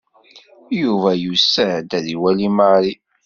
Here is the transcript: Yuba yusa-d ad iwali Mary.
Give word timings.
Yuba 0.81 1.11
yusa-d 1.23 1.89
ad 1.97 2.05
iwali 2.13 2.49
Mary. 2.57 2.93